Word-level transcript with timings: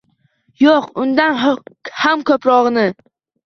-Yo'q, 0.63 0.87
undan 1.03 1.39
ham 2.01 2.27
ko'prog'ini... 2.33 2.91